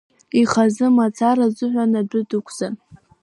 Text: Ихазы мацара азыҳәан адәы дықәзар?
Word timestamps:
Ихазы 0.39 0.87
мацара 0.95 1.43
азыҳәан 1.49 1.91
адәы 1.99 2.21
дықәзар? 2.29 2.73